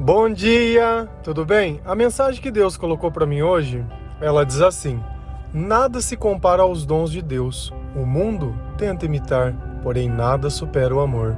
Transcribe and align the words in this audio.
Bom 0.00 0.30
dia, 0.30 1.08
tudo 1.24 1.44
bem? 1.44 1.80
A 1.84 1.92
mensagem 1.92 2.40
que 2.40 2.52
Deus 2.52 2.76
colocou 2.76 3.10
para 3.10 3.26
mim 3.26 3.42
hoje, 3.42 3.84
ela 4.20 4.46
diz 4.46 4.60
assim: 4.60 5.02
Nada 5.52 6.00
se 6.00 6.16
compara 6.16 6.62
aos 6.62 6.86
dons 6.86 7.10
de 7.10 7.20
Deus. 7.20 7.74
O 7.96 8.06
mundo 8.06 8.54
tenta 8.76 9.06
imitar, 9.06 9.52
porém 9.82 10.08
nada 10.08 10.50
supera 10.50 10.94
o 10.94 11.00
amor. 11.00 11.36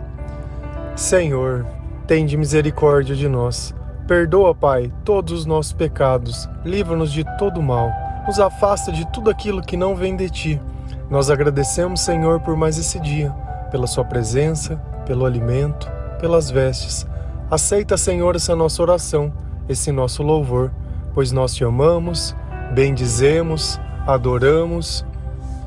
Senhor, 0.94 1.64
tende 2.06 2.36
misericórdia 2.36 3.16
de 3.16 3.30
nós. 3.30 3.74
Perdoa, 4.06 4.54
Pai, 4.54 4.92
todos 5.06 5.32
os 5.32 5.46
nossos 5.46 5.72
pecados. 5.72 6.46
Livra-nos 6.62 7.10
de 7.10 7.24
todo 7.38 7.62
mal. 7.62 7.90
Nos 8.26 8.38
afasta 8.38 8.92
de 8.92 9.10
tudo 9.10 9.30
aquilo 9.30 9.62
que 9.62 9.74
não 9.74 9.96
vem 9.96 10.14
de 10.14 10.28
ti. 10.28 10.60
Nós 11.08 11.30
agradecemos, 11.30 12.02
Senhor, 12.02 12.40
por 12.40 12.54
mais 12.56 12.76
esse 12.76 13.00
dia, 13.00 13.30
pela 13.70 13.86
sua 13.86 14.04
presença, 14.04 14.76
pelo 15.06 15.24
alimento, 15.24 15.90
pelas 16.20 16.50
vestes 16.50 17.08
Aceita, 17.50 17.96
Senhor, 17.96 18.36
essa 18.36 18.54
nossa 18.54 18.80
oração, 18.80 19.32
esse 19.68 19.90
nosso 19.90 20.22
louvor, 20.22 20.70
pois 21.12 21.32
nós 21.32 21.52
te 21.52 21.64
amamos, 21.64 22.36
bendizemos, 22.72 23.80
adoramos. 24.06 25.04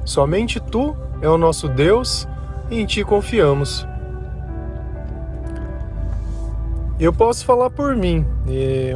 Somente 0.05 0.62
tu 0.62 0.96
é 1.22 1.27
o 1.27 1.38
nosso 1.38 1.68
Deus 1.68 2.26
e 2.72 2.80
em 2.80 2.86
ti 2.86 3.04
confiamos. 3.04 3.86
Eu 6.98 7.12
posso 7.12 7.44
falar 7.44 7.70
por 7.70 7.98
mim, 7.98 8.26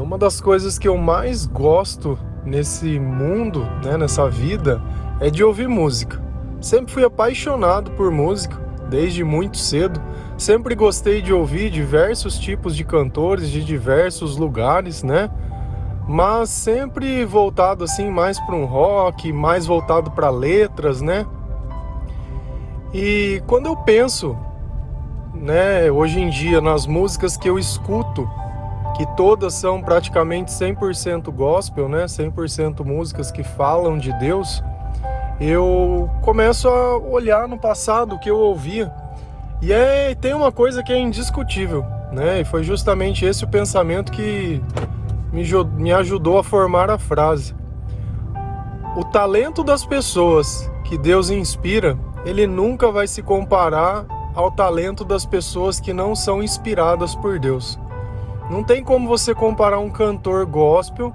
uma 0.01 0.17
das 0.17 0.39
coisas 0.39 0.79
que 0.79 0.87
eu 0.87 0.97
mais 0.97 1.45
gosto 1.45 2.17
nesse 2.45 2.97
mundo, 2.99 3.67
né, 3.83 3.97
nessa 3.97 4.29
vida, 4.29 4.81
é 5.19 5.29
de 5.29 5.43
ouvir 5.43 5.67
música. 5.67 6.21
Sempre 6.61 6.93
fui 6.93 7.03
apaixonado 7.03 7.91
por 7.91 8.09
música, 8.11 8.57
desde 8.89 9.23
muito 9.23 9.57
cedo. 9.57 10.01
Sempre 10.37 10.75
gostei 10.75 11.21
de 11.21 11.33
ouvir 11.33 11.69
diversos 11.69 12.37
tipos 12.37 12.75
de 12.75 12.83
cantores 12.83 13.49
de 13.49 13.63
diversos 13.63 14.37
lugares, 14.37 15.03
né? 15.03 15.29
Mas 16.07 16.49
sempre 16.49 17.25
voltado 17.25 17.83
assim 17.83 18.09
mais 18.09 18.39
para 18.39 18.55
um 18.55 18.65
rock, 18.65 19.33
mais 19.33 19.65
voltado 19.65 20.11
para 20.11 20.29
letras, 20.29 21.01
né? 21.01 21.25
E 22.93 23.41
quando 23.45 23.65
eu 23.65 23.75
penso, 23.75 24.37
né, 25.33 25.91
hoje 25.91 26.21
em 26.21 26.29
dia 26.29 26.61
nas 26.61 26.87
músicas 26.87 27.35
que 27.35 27.49
eu 27.49 27.59
escuto, 27.59 28.29
que 28.95 29.05
todas 29.15 29.53
são 29.53 29.81
praticamente 29.81 30.51
100% 30.51 31.31
gospel, 31.31 31.89
né? 31.89 32.05
100% 32.05 32.83
músicas 32.85 33.29
que 33.29 33.43
falam 33.43 33.97
de 33.97 34.11
Deus, 34.13 34.63
eu 35.39 36.09
começo 36.21 36.67
a 36.67 36.97
olhar 36.97 37.47
no 37.47 37.57
passado 37.59 38.15
o 38.15 38.19
que 38.19 38.29
eu 38.29 38.37
ouvia 38.37 38.91
e 39.61 39.71
é, 39.71 40.13
tem 40.15 40.33
uma 40.33 40.51
coisa 40.51 40.83
que 40.83 40.93
é 40.93 40.99
indiscutível, 40.99 41.83
né? 42.11 42.41
E 42.41 42.45
foi 42.45 42.63
justamente 42.63 43.25
esse 43.25 43.43
o 43.43 43.47
pensamento 43.47 44.11
que 44.11 44.61
me, 45.31 45.43
me 45.75 45.91
ajudou 45.93 46.37
a 46.37 46.43
formar 46.43 46.89
a 46.89 46.97
frase. 46.97 47.55
O 48.95 49.03
talento 49.03 49.63
das 49.63 49.85
pessoas 49.85 50.69
que 50.83 50.97
Deus 50.97 51.29
inspira, 51.29 51.97
ele 52.25 52.47
nunca 52.47 52.91
vai 52.91 53.07
se 53.07 53.21
comparar 53.21 54.05
ao 54.33 54.51
talento 54.51 55.03
das 55.03 55.25
pessoas 55.25 55.79
que 55.79 55.93
não 55.93 56.15
são 56.15 56.41
inspiradas 56.41 57.15
por 57.15 57.39
Deus. 57.39 57.79
Não 58.49 58.63
tem 58.63 58.83
como 58.83 59.07
você 59.07 59.33
comparar 59.35 59.79
um 59.79 59.89
cantor 59.89 60.45
gospel 60.45 61.13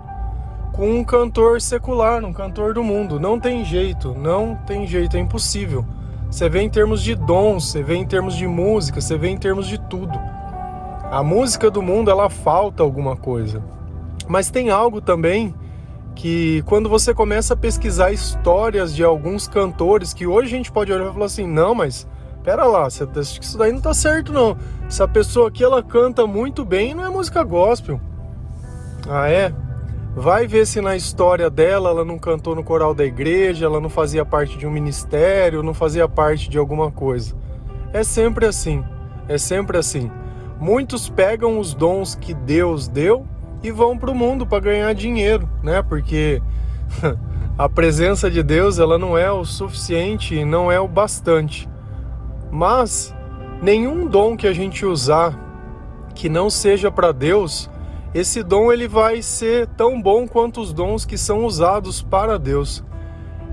com 0.73 0.91
um 0.91 1.05
cantor 1.05 1.61
secular, 1.61 2.25
um 2.25 2.33
cantor 2.33 2.75
do 2.75 2.83
mundo. 2.83 3.21
Não 3.21 3.39
tem 3.39 3.65
jeito, 3.65 4.15
não 4.15 4.57
tem 4.67 4.87
jeito, 4.87 5.17
é 5.17 5.21
impossível. 5.21 5.85
Você 6.31 6.49
vê 6.49 6.63
em 6.63 6.71
termos 6.71 7.03
de 7.03 7.15
dons, 7.15 7.71
você 7.71 7.83
vê 7.83 7.95
em 7.95 8.07
termos 8.07 8.35
de 8.35 8.47
música, 8.47 9.01
você 9.01 9.19
vê 9.19 9.29
em 9.29 9.37
termos 9.37 9.69
de 9.69 9.79
tudo. 9.79 10.19
A 11.11 11.23
música 11.23 11.71
do 11.71 11.83
mundo, 11.83 12.11
ela 12.11 12.31
falta 12.31 12.83
alguma 12.83 13.15
coisa. 13.15 13.63
Mas 14.27 14.51
tem 14.51 14.71
algo 14.71 15.03
também 15.03 15.55
que 16.15 16.63
quando 16.63 16.89
você 16.89 17.13
começa 17.13 17.53
a 17.53 17.57
pesquisar 17.57 18.13
histórias 18.13 18.95
de 18.95 19.05
alguns 19.05 19.47
cantores 19.47 20.15
que 20.15 20.27
hoje 20.27 20.55
a 20.55 20.57
gente 20.57 20.73
pode 20.73 20.91
olhar 20.91 21.11
e 21.11 21.13
falar 21.13 21.27
assim, 21.27 21.47
não, 21.47 21.75
mas 21.75 22.07
pera 22.43 22.65
lá, 22.65 22.89
tá, 22.89 23.21
isso 23.21 23.59
daí 23.59 23.73
não 23.73 23.81
tá 23.81 23.93
certo 23.93 24.33
não. 24.33 24.57
Essa 24.87 25.07
pessoa 25.07 25.49
aqui 25.49 25.63
ela 25.63 25.83
canta 25.83 26.27
muito 26.27 26.65
bem, 26.65 26.95
não 26.95 27.05
é 27.05 27.11
música 27.11 27.43
gospel. 27.45 28.01
Ah 29.09 29.29
é? 29.29 29.53
Vai 30.15 30.47
ver 30.47 30.67
se 30.67 30.81
na 30.83 30.95
história 30.95 31.49
dela 31.49 31.89
ela 31.89 32.05
não 32.05 32.19
cantou 32.19 32.55
no 32.55 32.63
coral 32.63 32.95
da 32.95 33.05
igreja, 33.05 33.65
ela 33.65 33.81
não 33.81 33.89
fazia 33.89 34.27
parte 34.27 34.59
de 34.59 34.67
um 34.67 34.71
ministério, 34.71 35.63
não 35.63 35.73
fazia 35.73 36.07
parte 36.07 36.51
de 36.51 36.59
alguma 36.59 36.91
coisa. 36.91 37.35
É 37.95 38.05
sempre 38.05 38.45
assim. 38.45 38.85
É 39.27 39.39
sempre 39.39 39.79
assim. 39.79 40.11
Muitos 40.61 41.09
pegam 41.09 41.59
os 41.59 41.73
dons 41.73 42.15
que 42.15 42.35
Deus 42.35 42.89
deu 42.89 43.27
e 43.63 43.71
vão 43.71 43.97
para 43.97 44.11
o 44.11 44.15
mundo 44.15 44.47
para 44.47 44.61
ganhar 44.61 44.93
dinheiro, 44.95 45.49
né? 45.63 45.83
Porque 45.83 46.43
a 47.57 47.69
presença 47.69 48.31
de 48.31 48.43
Deus 48.43 48.79
ela 48.79 48.99
não 48.99 49.17
é 49.17 49.33
o 49.33 49.47
suficiente 49.47 50.35
e 50.35 50.45
não 50.45 50.71
é 50.71 50.79
o 50.79 50.87
bastante. 50.87 51.67
Mas 52.51 53.15
nenhum 53.63 54.07
dom 54.07 54.37
que 54.37 54.47
a 54.47 54.53
gente 54.53 54.85
usar 54.85 55.39
que 56.15 56.29
não 56.29 56.51
seja 56.51 56.91
para 56.91 57.13
Deus 57.13 57.71
esse 58.15 58.43
dom 58.43 58.71
ele 58.71 58.87
vai 58.87 59.23
ser 59.23 59.67
tão 59.69 60.01
bom 60.01 60.29
quanto 60.29 60.61
os 60.61 60.73
dons 60.73 61.07
que 61.07 61.17
são 61.17 61.45
usados 61.45 62.03
para 62.03 62.39
Deus. 62.39 62.85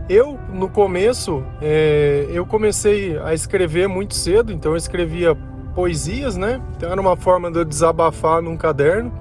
Eu, 0.10 0.40
no 0.52 0.68
começo, 0.68 1.44
é, 1.62 2.28
eu 2.30 2.46
comecei 2.46 3.18
a 3.20 3.34
escrever 3.34 3.88
muito 3.88 4.16
cedo, 4.16 4.52
então 4.52 4.72
eu 4.72 4.78
escrevia 4.78 5.38
poesias, 5.76 6.36
né? 6.36 6.62
Então 6.76 6.92
era 6.92 7.00
uma 7.00 7.16
forma 7.16 7.50
de 7.50 7.60
eu 7.60 7.66
desabafar 7.66 8.42
num 8.42 8.58
caderno. 8.58 9.14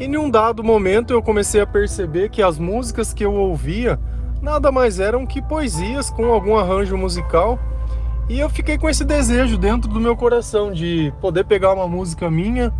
E 0.00 0.06
em 0.06 0.16
um 0.16 0.28
dado 0.28 0.64
momento 0.64 1.12
eu 1.12 1.22
comecei 1.22 1.60
a 1.60 1.66
perceber 1.66 2.30
que 2.30 2.42
as 2.42 2.58
músicas 2.58 3.12
que 3.12 3.24
eu 3.24 3.32
ouvia 3.32 4.00
nada 4.42 4.72
mais 4.72 4.98
eram 4.98 5.24
que 5.24 5.40
poesias 5.40 6.10
com 6.10 6.32
algum 6.32 6.56
arranjo 6.56 6.96
musical. 6.96 7.58
E 8.28 8.40
eu 8.40 8.48
fiquei 8.48 8.76
com 8.76 8.88
esse 8.88 9.04
desejo 9.04 9.56
dentro 9.56 9.88
do 9.88 10.00
meu 10.00 10.16
coração 10.16 10.72
de 10.72 11.12
poder 11.20 11.44
pegar 11.44 11.74
uma 11.74 11.86
música 11.86 12.30
minha 12.30 12.72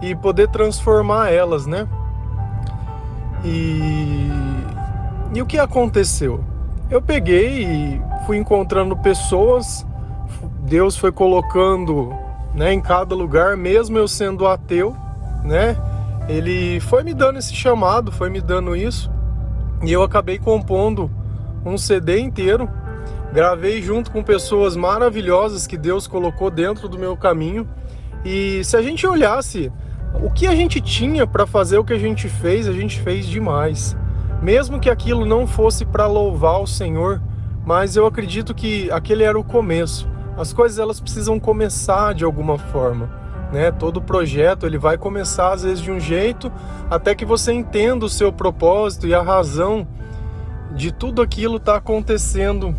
e 0.00 0.14
poder 0.14 0.48
transformar 0.48 1.32
elas, 1.32 1.66
né? 1.66 1.88
E, 3.44 4.28
e 5.34 5.42
o 5.42 5.46
que 5.46 5.58
aconteceu? 5.58 6.42
Eu 6.90 7.02
peguei 7.02 7.64
e 7.64 8.02
fui 8.26 8.36
encontrando 8.36 8.96
pessoas, 8.96 9.86
Deus 10.60 10.96
foi 10.96 11.12
colocando 11.12 12.12
né, 12.54 12.72
em 12.72 12.80
cada 12.80 13.14
lugar, 13.14 13.56
mesmo 13.56 13.98
eu 13.98 14.08
sendo 14.08 14.46
ateu, 14.46 14.96
né? 15.44 15.76
Ele 16.28 16.80
foi 16.80 17.02
me 17.02 17.14
dando 17.14 17.38
esse 17.38 17.54
chamado, 17.54 18.12
foi 18.12 18.28
me 18.28 18.40
dando 18.40 18.76
isso, 18.76 19.10
e 19.82 19.92
eu 19.92 20.02
acabei 20.02 20.38
compondo 20.38 21.10
um 21.64 21.78
CD 21.78 22.20
inteiro. 22.20 22.68
Gravei 23.32 23.82
junto 23.82 24.10
com 24.10 24.22
pessoas 24.22 24.74
maravilhosas 24.74 25.66
que 25.66 25.76
Deus 25.76 26.06
colocou 26.06 26.50
dentro 26.50 26.88
do 26.88 26.98
meu 26.98 27.16
caminho. 27.16 27.68
E 28.24 28.64
se 28.64 28.76
a 28.76 28.82
gente 28.82 29.06
olhasse 29.06 29.70
o 30.14 30.30
que 30.30 30.46
a 30.46 30.54
gente 30.54 30.80
tinha 30.80 31.26
para 31.26 31.46
fazer 31.46 31.78
o 31.78 31.84
que 31.84 31.92
a 31.92 31.98
gente 31.98 32.28
fez, 32.28 32.66
a 32.66 32.72
gente 32.72 33.00
fez 33.00 33.26
demais. 33.26 33.96
Mesmo 34.42 34.78
que 34.78 34.88
aquilo 34.88 35.26
não 35.26 35.46
fosse 35.46 35.84
para 35.84 36.06
louvar 36.06 36.60
o 36.60 36.66
Senhor, 36.66 37.20
mas 37.64 37.96
eu 37.96 38.06
acredito 38.06 38.54
que 38.54 38.90
aquele 38.90 39.24
era 39.24 39.38
o 39.38 39.44
começo. 39.44 40.08
As 40.36 40.52
coisas 40.52 40.78
elas 40.78 41.00
precisam 41.00 41.38
começar 41.38 42.14
de 42.14 42.24
alguma 42.24 42.56
forma, 42.56 43.10
né? 43.52 43.72
Todo 43.72 44.00
projeto 44.00 44.64
ele 44.64 44.78
vai 44.78 44.96
começar 44.96 45.52
às 45.52 45.64
vezes 45.64 45.82
de 45.82 45.90
um 45.90 45.98
jeito, 45.98 46.50
até 46.88 47.14
que 47.14 47.24
você 47.24 47.52
entenda 47.52 48.04
o 48.04 48.08
seu 48.08 48.32
propósito 48.32 49.06
e 49.06 49.14
a 49.14 49.20
razão 49.20 49.86
de 50.74 50.92
tudo 50.92 51.20
aquilo 51.20 51.56
está 51.56 51.76
acontecendo 51.76 52.74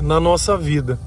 na 0.00 0.20
nossa 0.20 0.56
vida. 0.56 0.98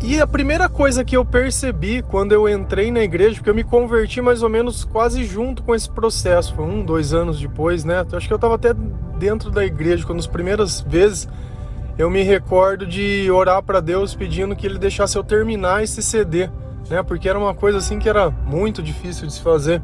E 0.00 0.20
a 0.20 0.26
primeira 0.26 0.68
coisa 0.68 1.04
que 1.04 1.16
eu 1.16 1.24
percebi 1.24 2.02
quando 2.02 2.32
eu 2.32 2.48
entrei 2.48 2.90
na 2.90 3.02
igreja, 3.02 3.34
porque 3.34 3.50
eu 3.50 3.54
me 3.54 3.64
converti 3.64 4.20
mais 4.20 4.42
ou 4.42 4.48
menos 4.48 4.84
quase 4.84 5.24
junto 5.24 5.62
com 5.62 5.74
esse 5.74 5.90
processo, 5.90 6.54
foi 6.54 6.64
um, 6.64 6.84
dois 6.84 7.12
anos 7.12 7.40
depois, 7.40 7.84
né? 7.84 8.06
Acho 8.12 8.28
que 8.28 8.32
eu 8.32 8.36
estava 8.36 8.54
até 8.54 8.72
dentro 9.18 9.50
da 9.50 9.64
igreja, 9.64 10.06
quando 10.06 10.20
as 10.20 10.26
primeiras 10.26 10.80
vezes 10.80 11.28
eu 11.98 12.08
me 12.08 12.22
recordo 12.22 12.86
de 12.86 13.28
orar 13.28 13.60
para 13.60 13.80
Deus 13.80 14.14
pedindo 14.14 14.54
que 14.54 14.64
Ele 14.64 14.78
deixasse 14.78 15.18
eu 15.18 15.24
terminar 15.24 15.82
esse 15.82 16.00
CD, 16.00 16.48
né? 16.88 17.02
Porque 17.02 17.28
era 17.28 17.38
uma 17.38 17.52
coisa 17.52 17.78
assim 17.78 17.98
que 17.98 18.08
era 18.08 18.30
muito 18.30 18.80
difícil 18.80 19.26
de 19.26 19.32
se 19.32 19.42
fazer. 19.42 19.82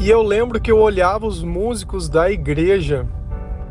E 0.00 0.10
eu 0.10 0.20
lembro 0.20 0.60
que 0.60 0.70
eu 0.70 0.78
olhava 0.78 1.26
os 1.26 1.44
músicos 1.44 2.08
da 2.08 2.28
igreja 2.28 3.06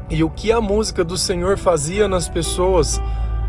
e 0.10 0.24
o 0.24 0.30
que 0.30 0.50
a 0.50 0.62
música 0.62 1.04
do 1.04 1.18
Senhor 1.18 1.58
fazia 1.58 2.08
nas 2.08 2.30
pessoas 2.30 3.02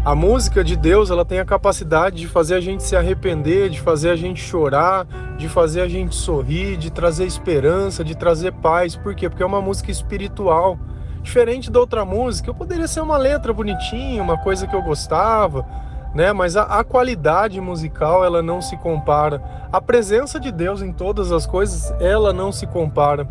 a 0.04 0.14
música 0.14 0.62
de 0.62 0.76
Deus, 0.76 1.10
ela 1.10 1.24
tem 1.24 1.38
a 1.38 1.46
capacidade 1.46 2.16
de 2.16 2.28
fazer 2.28 2.56
a 2.56 2.60
gente 2.60 2.82
se 2.82 2.94
arrepender, 2.94 3.70
de 3.70 3.80
fazer 3.80 4.10
a 4.10 4.16
gente 4.16 4.38
chorar, 4.38 5.06
de 5.38 5.48
fazer 5.48 5.80
a 5.80 5.88
gente 5.88 6.14
sorrir, 6.14 6.76
de 6.76 6.90
trazer 6.90 7.24
esperança, 7.24 8.04
de 8.04 8.14
trazer 8.14 8.52
paz. 8.52 8.94
Por 8.94 9.14
quê? 9.14 9.30
Porque 9.30 9.42
é 9.42 9.46
uma 9.46 9.62
música 9.62 9.90
espiritual. 9.90 10.78
Diferente 11.22 11.70
da 11.70 11.80
outra 11.80 12.04
música, 12.04 12.50
eu 12.50 12.54
poderia 12.54 12.86
ser 12.86 13.00
uma 13.00 13.16
letra 13.16 13.50
bonitinha, 13.50 14.22
uma 14.22 14.36
coisa 14.36 14.66
que 14.66 14.76
eu 14.76 14.82
gostava, 14.82 15.66
né? 16.14 16.34
Mas 16.34 16.54
a, 16.54 16.64
a, 16.64 16.84
qualidade 16.84 17.58
musical 17.58 18.22
ela 18.22 18.42
não 18.42 18.60
se 18.60 18.76
compara. 18.76 19.42
A 19.72 19.80
presença 19.80 20.38
de 20.38 20.52
Deus 20.52 20.82
em 20.82 20.92
todas 20.92 21.32
as 21.32 21.46
coisas 21.46 21.90
ela 21.98 22.30
não 22.30 22.52
se 22.52 22.66
compara. 22.66 23.26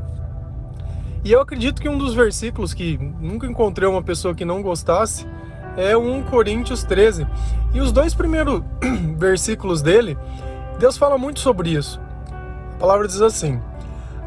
E 1.23 1.31
eu 1.31 1.39
acredito 1.39 1.79
que 1.79 1.87
um 1.87 1.99
dos 1.99 2.15
versículos 2.15 2.73
que 2.73 2.97
nunca 2.97 3.45
encontrei 3.45 3.87
uma 3.87 4.01
pessoa 4.01 4.33
que 4.33 4.43
não 4.43 4.63
gostasse 4.63 5.27
é 5.77 5.95
1 5.95 6.23
Coríntios 6.23 6.83
13. 6.83 7.27
E 7.73 7.81
os 7.81 7.91
dois 7.91 8.13
primeiros 8.13 8.61
versículos 9.17 9.81
dele, 9.81 10.17
Deus 10.79 10.97
fala 10.97 11.17
muito 11.17 11.39
sobre 11.39 11.69
isso. 11.71 11.99
A 12.73 12.77
palavra 12.77 13.07
diz 13.07 13.21
assim: 13.21 13.59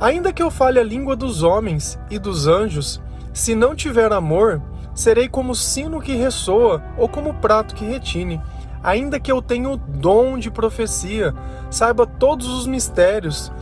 Ainda 0.00 0.32
que 0.32 0.42
eu 0.42 0.50
fale 0.50 0.78
a 0.78 0.84
língua 0.84 1.16
dos 1.16 1.42
homens 1.42 1.98
e 2.10 2.18
dos 2.18 2.46
anjos, 2.46 3.00
se 3.32 3.54
não 3.54 3.74
tiver 3.74 4.12
amor, 4.12 4.60
serei 4.94 5.28
como 5.28 5.54
sino 5.54 6.00
que 6.00 6.14
ressoa 6.14 6.82
ou 6.96 7.08
como 7.08 7.34
prato 7.34 7.74
que 7.74 7.84
retine. 7.84 8.40
Ainda 8.82 9.18
que 9.18 9.32
eu 9.32 9.42
tenha 9.42 9.68
o 9.68 9.76
dom 9.76 10.38
de 10.38 10.50
profecia, 10.50 11.34
saiba 11.70 12.06
todos 12.06 12.48
os 12.48 12.66
mistérios 12.66 13.52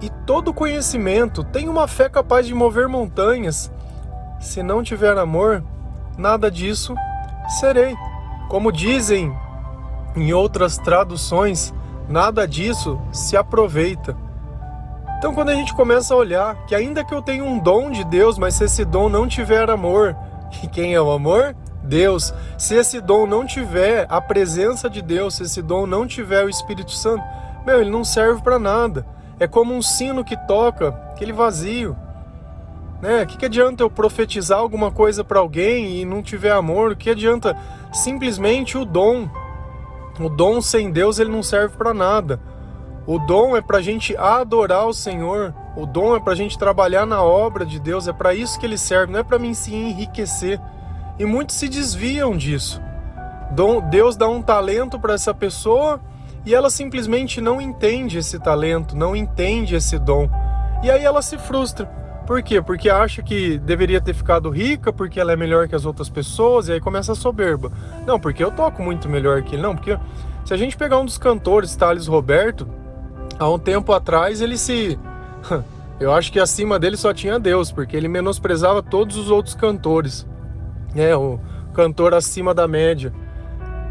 e 0.00 0.10
todo 0.26 0.52
conhecimento, 0.52 1.42
tenha 1.42 1.70
uma 1.70 1.88
fé 1.88 2.08
capaz 2.08 2.46
de 2.46 2.54
mover 2.54 2.86
montanhas, 2.86 3.72
se 4.38 4.62
não 4.62 4.82
tiver 4.82 5.16
amor, 5.16 5.64
nada 6.16 6.50
disso 6.50 6.94
serei. 7.60 7.96
Como 8.48 8.70
dizem 8.72 9.36
em 10.14 10.32
outras 10.32 10.78
traduções, 10.78 11.74
nada 12.08 12.46
disso 12.46 13.00
se 13.12 13.36
aproveita. 13.36 14.16
Então, 15.18 15.34
quando 15.34 15.48
a 15.48 15.54
gente 15.54 15.74
começa 15.74 16.12
a 16.12 16.16
olhar 16.16 16.66
que, 16.66 16.74
ainda 16.74 17.04
que 17.04 17.14
eu 17.14 17.22
tenha 17.22 17.42
um 17.42 17.58
dom 17.58 17.90
de 17.90 18.04
Deus, 18.04 18.38
mas 18.38 18.54
se 18.54 18.64
esse 18.64 18.84
dom 18.84 19.08
não 19.08 19.26
tiver 19.26 19.68
amor, 19.70 20.16
e 20.62 20.68
quem 20.68 20.94
é 20.94 21.00
o 21.00 21.10
amor? 21.10 21.56
Deus. 21.82 22.34
Se 22.58 22.74
esse 22.74 23.00
dom 23.00 23.26
não 23.26 23.46
tiver 23.46 24.06
a 24.08 24.20
presença 24.20 24.90
de 24.90 25.00
Deus, 25.00 25.34
se 25.34 25.44
esse 25.44 25.62
dom 25.62 25.86
não 25.86 26.06
tiver 26.06 26.44
o 26.44 26.48
Espírito 26.48 26.90
Santo, 26.90 27.24
meu, 27.64 27.80
ele 27.80 27.90
não 27.90 28.04
serve 28.04 28.42
para 28.42 28.58
nada. 28.58 29.06
É 29.38 29.46
como 29.46 29.74
um 29.74 29.82
sino 29.82 30.24
que 30.24 30.36
toca, 30.46 30.88
aquele 31.12 31.32
vazio. 31.32 31.96
Né? 33.00 33.22
O 33.22 33.26
que, 33.26 33.36
que 33.36 33.44
adianta 33.44 33.82
eu 33.82 33.90
profetizar 33.90 34.58
alguma 34.58 34.90
coisa 34.90 35.22
para 35.22 35.38
alguém 35.38 36.00
e 36.00 36.04
não 36.04 36.22
tiver 36.22 36.52
amor? 36.52 36.92
O 36.92 36.96
que 36.96 37.10
adianta 37.10 37.56
simplesmente 37.92 38.78
o 38.78 38.84
dom? 38.84 39.28
O 40.18 40.28
dom 40.28 40.60
sem 40.60 40.90
Deus 40.90 41.18
ele 41.18 41.30
não 41.30 41.42
serve 41.42 41.76
para 41.76 41.92
nada. 41.92 42.40
O 43.06 43.18
dom 43.18 43.56
é 43.56 43.60
para 43.60 43.78
a 43.78 43.82
gente 43.82 44.16
adorar 44.16 44.86
o 44.86 44.94
Senhor. 44.94 45.54
O 45.76 45.86
dom 45.86 46.16
é 46.16 46.20
para 46.20 46.32
a 46.32 46.36
gente 46.36 46.58
trabalhar 46.58 47.06
na 47.06 47.22
obra 47.22 47.64
de 47.64 47.78
Deus. 47.78 48.08
É 48.08 48.12
para 48.12 48.34
isso 48.34 48.58
que 48.58 48.66
ele 48.66 48.78
serve. 48.78 49.12
Não 49.12 49.20
é 49.20 49.22
para 49.22 49.38
mim 49.38 49.54
se 49.54 49.74
enriquecer. 49.74 50.60
E 51.18 51.24
muitos 51.24 51.54
se 51.56 51.68
desviam 51.68 52.36
disso. 52.36 52.80
Deus 53.90 54.16
dá 54.16 54.28
um 54.28 54.42
talento 54.42 54.98
para 54.98 55.14
essa 55.14 55.32
pessoa 55.32 56.00
e 56.44 56.54
ela 56.54 56.68
simplesmente 56.68 57.40
não 57.40 57.60
entende 57.60 58.18
esse 58.18 58.38
talento, 58.38 58.96
não 58.96 59.14
entende 59.14 59.74
esse 59.74 59.98
dom. 59.98 60.28
E 60.82 60.90
aí 60.90 61.04
ela 61.04 61.22
se 61.22 61.38
frustra. 61.38 62.05
Por 62.26 62.42
quê? 62.42 62.60
Porque 62.60 62.90
acha 62.90 63.22
que 63.22 63.56
deveria 63.58 64.00
ter 64.00 64.12
ficado 64.12 64.50
rica, 64.50 64.92
porque 64.92 65.20
ela 65.20 65.32
é 65.32 65.36
melhor 65.36 65.68
que 65.68 65.76
as 65.76 65.84
outras 65.84 66.08
pessoas, 66.08 66.68
e 66.68 66.72
aí 66.72 66.80
começa 66.80 67.12
a 67.12 67.14
soberba. 67.14 67.70
Não, 68.04 68.18
porque 68.18 68.42
eu 68.42 68.50
toco 68.50 68.82
muito 68.82 69.08
melhor 69.08 69.42
que 69.42 69.54
ele. 69.54 69.62
Não, 69.62 69.76
porque 69.76 69.96
se 70.44 70.52
a 70.52 70.56
gente 70.56 70.76
pegar 70.76 70.98
um 70.98 71.04
dos 71.04 71.18
cantores, 71.18 71.76
Thales 71.76 72.06
Roberto, 72.08 72.68
há 73.38 73.48
um 73.48 73.58
tempo 73.58 73.92
atrás 73.92 74.40
ele 74.40 74.58
se. 74.58 74.98
Eu 75.98 76.12
acho 76.12 76.30
que 76.30 76.38
acima 76.38 76.78
dele 76.78 76.96
só 76.96 77.14
tinha 77.14 77.38
Deus, 77.38 77.72
porque 77.72 77.96
ele 77.96 78.06
menosprezava 78.06 78.82
todos 78.82 79.16
os 79.16 79.30
outros 79.30 79.54
cantores. 79.54 80.26
É, 80.94 81.16
o 81.16 81.40
cantor 81.72 82.12
acima 82.12 82.52
da 82.52 82.68
média. 82.68 83.14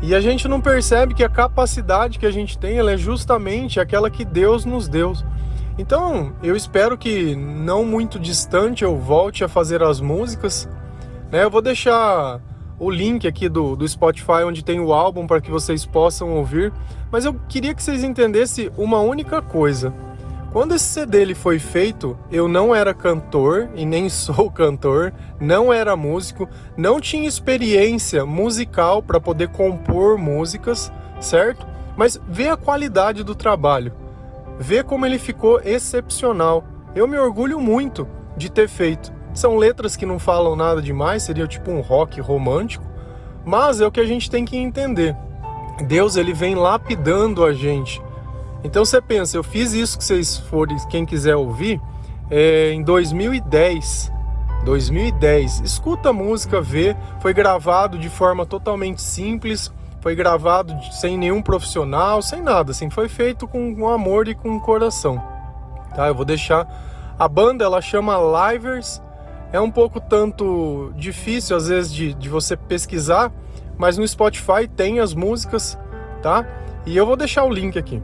E 0.04 0.14
a 0.14 0.22
gente 0.22 0.48
não 0.48 0.62
percebe 0.62 1.16
que 1.16 1.24
a 1.24 1.30
capacidade 1.30 2.20
que 2.20 2.26
a 2.28 2.32
gente 2.32 2.60
tem 2.60 2.78
é 2.78 2.98
justamente 2.98 3.80
aquela 3.80 4.10
que 4.10 4.24
Deus 4.24 4.66
nos 4.66 4.88
deu. 4.88 5.14
Então, 5.78 6.34
eu 6.42 6.56
espero 6.56 6.98
que 6.98 7.36
não 7.36 7.84
muito 7.84 8.18
distante 8.18 8.84
eu 8.84 8.98
volte 8.98 9.44
a 9.44 9.48
fazer 9.48 9.84
as 9.84 10.00
músicas. 10.00 10.70
Né? 11.30 11.44
Eu 11.44 11.50
vou 11.52 11.62
deixar 11.62 12.40
o 12.80 12.90
link 12.90 13.28
aqui 13.28 13.50
do, 13.50 13.76
do 13.76 13.88
Spotify 13.88 14.44
onde 14.46 14.64
tem 14.64 14.80
o 14.80 14.94
álbum 14.94 15.28
para 15.28 15.42
que 15.42 15.52
vocês 15.52 15.86
possam 15.86 16.32
ouvir. 16.32 16.72
Mas 17.12 17.26
eu 17.26 17.34
queria 17.50 17.74
que 17.74 17.84
vocês 17.84 18.04
entendessem 18.04 18.72
uma 18.78 19.00
única 19.00 19.42
coisa. 19.42 19.94
Quando 20.56 20.74
esse 20.74 20.86
CD 20.86 21.22
ele 21.22 21.36
foi 21.36 21.60
feito, 21.60 22.18
eu 22.32 22.48
não 22.48 22.74
era 22.74 22.94
cantor 22.94 23.70
e 23.76 23.86
nem 23.86 24.08
sou 24.10 24.50
cantor, 24.50 25.14
não 25.38 25.74
era 25.74 25.98
músico, 25.98 26.48
não 26.78 27.02
tinha 27.02 27.28
experiência 27.28 28.26
musical 28.26 29.04
para 29.04 29.20
poder 29.20 29.50
compor 29.50 30.18
músicas, 30.18 30.90
certo? 31.20 31.68
Mas 31.98 32.18
vê 32.30 32.48
a 32.48 32.56
qualidade 32.56 33.22
do 33.22 33.36
trabalho, 33.36 33.92
vê 34.60 34.84
como 34.84 35.06
ele 35.06 35.20
ficou 35.20 35.60
excepcional. 35.62 36.64
Eu 36.96 37.08
me 37.08 37.18
orgulho 37.18 37.60
muito 37.60 38.08
de 38.38 38.50
ter 38.50 38.68
feito. 38.68 39.14
São 39.34 39.58
letras 39.58 39.96
que 39.96 40.06
não 40.06 40.18
falam 40.18 40.56
nada 40.56 40.82
demais, 40.82 41.24
seria 41.24 41.48
tipo 41.48 41.72
um 41.72 41.82
rock 41.82 42.22
romântico, 42.22 42.86
mas 43.46 43.82
é 43.82 43.86
o 43.86 43.92
que 43.92 44.00
a 44.00 44.06
gente 44.06 44.30
tem 44.30 44.46
que 44.46 44.58
entender. 44.58 45.16
Deus 45.88 46.16
ele 46.16 46.34
vem 46.34 46.56
lapidando 46.56 47.44
a 47.44 47.52
gente. 47.52 48.02
Então 48.64 48.86
você 48.86 49.02
pensa, 49.02 49.38
eu 49.38 49.44
fiz 49.44 49.74
isso 49.74 49.98
que 49.98 50.04
vocês 50.04 50.38
forem, 50.38 50.78
quem 50.90 51.06
quiser 51.06 51.36
ouvir, 51.36 51.82
é, 52.32 52.72
em 52.72 52.82
2010. 52.82 54.12
2010. 54.64 55.60
Escuta 55.60 56.10
a 56.10 56.14
música, 56.14 56.60
vê. 56.60 56.96
Foi 57.20 57.34
gravado 57.34 57.98
de 58.00 58.10
forma 58.10 58.46
totalmente 58.46 59.02
simples. 59.02 59.72
Foi 60.06 60.14
gravado 60.14 60.78
sem 60.92 61.18
nenhum 61.18 61.42
profissional, 61.42 62.22
sem 62.22 62.40
nada. 62.40 62.70
Assim, 62.70 62.92
foi 62.92 63.10
feito 63.10 63.48
com 63.48 63.88
amor 63.88 64.28
e 64.28 64.36
com 64.36 64.60
coração. 64.60 65.20
Tá? 65.96 66.08
Eu 66.10 66.14
vou 66.14 66.24
deixar. 66.24 66.68
A 67.18 67.28
banda 67.28 67.66
ela 67.66 67.82
chama 67.82 68.16
Livers 68.54 69.02
é 69.52 69.60
um 69.60 69.72
pouco 69.72 70.00
tanto 70.00 70.94
difícil 70.96 71.58
às 71.58 71.70
vezes 71.70 71.92
de, 71.92 72.14
de 72.14 72.30
você 72.30 72.56
pesquisar, 72.56 73.34
mas 73.80 73.98
no 73.98 74.08
Spotify 74.08 74.68
tem 74.68 75.00
as 75.00 75.16
músicas, 75.16 75.76
tá? 76.22 76.46
E 76.86 76.96
eu 76.96 77.08
vou 77.08 77.16
deixar 77.16 77.44
o 77.44 77.50
link 77.50 77.76
aqui. 77.76 78.00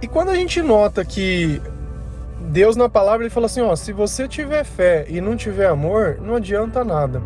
E 0.00 0.06
quando 0.06 0.28
a 0.28 0.36
gente 0.36 0.62
nota 0.62 1.04
que 1.04 1.60
Deus 2.38 2.76
na 2.76 2.88
palavra 2.88 3.24
ele 3.24 3.34
fala 3.34 3.46
assim, 3.46 3.62
ó, 3.62 3.74
se 3.74 3.92
você 3.92 4.28
tiver 4.28 4.62
fé 4.62 5.06
e 5.08 5.20
não 5.20 5.36
tiver 5.36 5.66
amor, 5.66 6.20
não 6.20 6.36
adianta 6.36 6.84
nada. 6.84 7.20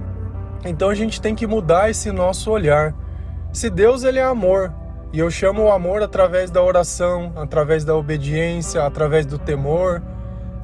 Então 0.65 0.89
a 0.89 0.95
gente 0.95 1.21
tem 1.21 1.35
que 1.35 1.47
mudar 1.47 1.91
esse 1.91 2.11
nosso 2.11 2.51
olhar. 2.51 2.95
Se 3.53 3.69
Deus 3.69 4.03
ele 4.03 4.19
é 4.19 4.25
amor, 4.25 4.73
e 5.13 5.19
eu 5.19 5.31
chamo 5.31 5.63
o 5.63 5.71
amor 5.71 6.03
através 6.03 6.51
da 6.51 6.63
oração, 6.63 7.33
através 7.37 7.85
da 7.85 7.95
obediência, 7.95 8.85
através 8.85 9.25
do 9.27 9.39
temor, 9.39 10.03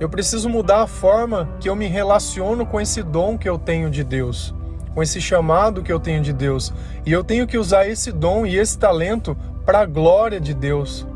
eu 0.00 0.09
preciso 0.09 0.49
mudar 0.49 0.83
a 0.83 0.87
forma 0.87 1.49
que 1.61 1.69
eu 1.69 1.76
me 1.76 1.87
relaciono 1.87 2.64
com 2.66 2.80
esse 2.80 3.02
dom 3.02 3.37
que 3.37 3.49
eu 3.49 3.59
tenho 3.59 3.90
de 3.90 4.02
Deus, 4.02 4.54
com 4.95 5.02
esse 5.02 5.21
chamado 5.21 5.83
que 5.83 5.92
eu 5.92 6.00
tenho 6.00 6.23
de 6.23 6.33
Deus. 6.33 6.73
E 7.04 7.12
eu 7.12 7.23
tenho 7.23 7.47
que 7.47 7.59
usar 7.59 7.87
esse 7.87 8.11
dom 8.11 8.47
e 8.47 8.59
esse 8.59 8.78
talento 8.78 9.37
para 9.64 9.80
a 9.80 9.87
glória 9.87 10.40
de 10.40 10.54
Deus. 10.54 11.07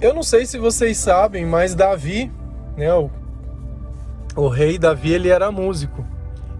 Eu 0.00 0.12
não 0.12 0.22
sei 0.22 0.44
se 0.44 0.58
vocês 0.58 0.98
sabem, 0.98 1.46
mas 1.46 1.74
Davi, 1.74 2.30
né, 2.76 2.92
o, 2.92 3.08
o 4.34 4.48
rei 4.48 4.76
Davi, 4.76 5.12
ele 5.12 5.28
era 5.28 5.50
músico. 5.50 6.04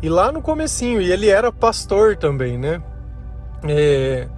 E 0.02 0.08
lá 0.08 0.30
no 0.30 0.42
comecinho, 0.42 1.00
e 1.00 1.10
ele 1.10 1.28
era 1.28 1.50
pastor 1.50 2.16
também, 2.16 2.58
né? 2.58 2.82
É... 3.64 4.28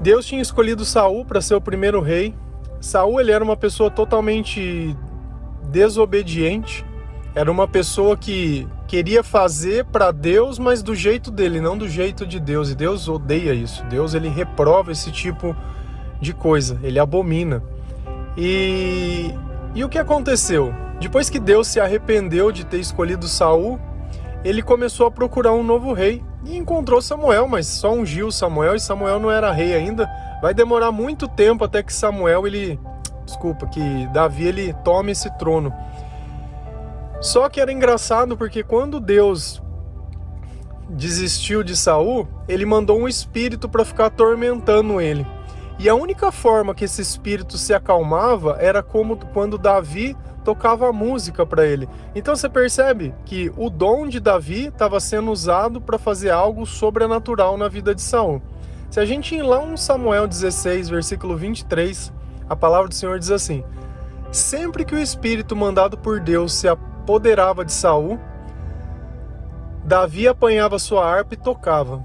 Deus 0.00 0.26
tinha 0.26 0.42
escolhido 0.42 0.84
Saul 0.84 1.24
para 1.24 1.40
ser 1.40 1.54
o 1.54 1.60
primeiro 1.60 2.00
rei 2.00 2.34
Saul 2.80 3.20
ele 3.20 3.32
era 3.32 3.42
uma 3.42 3.56
pessoa 3.56 3.90
totalmente 3.90 4.96
desobediente. 5.64 6.84
Era 7.34 7.50
uma 7.50 7.68
pessoa 7.68 8.16
que 8.16 8.66
queria 8.86 9.22
fazer 9.22 9.84
para 9.86 10.10
Deus, 10.10 10.58
mas 10.58 10.82
do 10.82 10.94
jeito 10.94 11.30
dele, 11.30 11.60
não 11.60 11.76
do 11.76 11.88
jeito 11.88 12.26
de 12.26 12.40
Deus. 12.40 12.70
E 12.70 12.74
Deus 12.74 13.08
odeia 13.08 13.52
isso. 13.52 13.84
Deus 13.84 14.14
ele 14.14 14.28
reprova 14.28 14.92
esse 14.92 15.10
tipo 15.10 15.54
de 16.20 16.32
coisa. 16.32 16.78
Ele 16.82 16.98
abomina. 16.98 17.62
E 18.36 19.34
e 19.74 19.84
o 19.84 19.88
que 19.88 19.98
aconteceu? 19.98 20.72
Depois 20.98 21.28
que 21.28 21.38
Deus 21.38 21.66
se 21.66 21.78
arrependeu 21.78 22.50
de 22.50 22.64
ter 22.64 22.78
escolhido 22.78 23.28
Saul, 23.28 23.78
ele 24.44 24.62
começou 24.62 25.06
a 25.06 25.10
procurar 25.10 25.52
um 25.52 25.62
novo 25.62 25.92
rei 25.92 26.22
e 26.44 26.56
encontrou 26.56 27.00
Samuel, 27.02 27.48
mas 27.48 27.66
só 27.66 27.92
ungiu 27.92 28.30
Samuel 28.30 28.76
e 28.76 28.80
Samuel 28.80 29.18
não 29.18 29.30
era 29.30 29.52
rei 29.52 29.74
ainda. 29.74 30.08
Vai 30.40 30.54
demorar 30.54 30.92
muito 30.92 31.26
tempo 31.26 31.64
até 31.64 31.82
que 31.82 31.92
Samuel 31.92 32.46
ele, 32.46 32.78
desculpa, 33.24 33.66
que 33.66 34.06
Davi 34.12 34.44
ele 34.44 34.72
tome 34.84 35.12
esse 35.12 35.30
trono. 35.38 35.72
Só 37.20 37.48
que 37.48 37.60
era 37.60 37.72
engraçado 37.72 38.36
porque 38.36 38.62
quando 38.62 39.00
Deus 39.00 39.62
desistiu 40.88 41.64
de 41.64 41.76
Saul, 41.76 42.28
ele 42.48 42.64
mandou 42.64 43.00
um 43.00 43.08
espírito 43.08 43.68
para 43.68 43.84
ficar 43.84 44.06
atormentando 44.06 45.00
ele. 45.00 45.26
E 45.78 45.88
a 45.88 45.94
única 45.94 46.32
forma 46.32 46.74
que 46.74 46.84
esse 46.84 47.02
espírito 47.02 47.58
se 47.58 47.74
acalmava 47.74 48.56
era 48.58 48.82
como 48.82 49.16
quando 49.32 49.58
Davi 49.58 50.16
tocava 50.42 50.92
música 50.92 51.44
para 51.44 51.66
ele. 51.66 51.88
Então 52.14 52.34
você 52.34 52.48
percebe 52.48 53.14
que 53.24 53.52
o 53.56 53.68
dom 53.68 54.06
de 54.06 54.20
Davi 54.20 54.66
estava 54.66 55.00
sendo 55.00 55.30
usado 55.30 55.80
para 55.80 55.98
fazer 55.98 56.30
algo 56.30 56.64
sobrenatural 56.64 57.58
na 57.58 57.68
vida 57.68 57.94
de 57.94 58.00
Saul. 58.00 58.40
Se 58.88 59.00
a 59.00 59.04
gente 59.04 59.34
ir 59.34 59.42
lá 59.42 59.64
em 59.64 59.76
Samuel 59.76 60.26
16, 60.26 60.88
versículo 60.88 61.36
23, 61.36 62.12
a 62.48 62.56
palavra 62.56 62.88
do 62.88 62.94
Senhor 62.94 63.18
diz 63.18 63.30
assim: 63.30 63.64
Sempre 64.30 64.84
que 64.84 64.94
o 64.94 64.98
espírito 64.98 65.56
mandado 65.56 65.98
por 65.98 66.20
Deus 66.20 66.54
se 66.54 66.68
apoderava 66.68 67.64
de 67.64 67.72
Saul, 67.72 68.18
Davi 69.84 70.26
apanhava 70.26 70.78
sua 70.78 71.04
harpa 71.04 71.34
e 71.34 71.36
tocava. 71.36 72.04